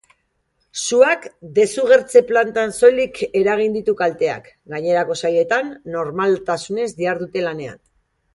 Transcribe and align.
Suak 0.83 1.25
desugertze 1.57 2.23
plantan 2.31 2.73
soilik 2.79 3.21
eragin 3.41 3.77
ditu 3.79 3.95
kalteak, 3.99 4.49
gainerako 4.75 5.19
sailetan 5.23 5.71
normaltasunez 5.99 6.89
dihardute 7.03 7.47
lanean. 7.51 7.79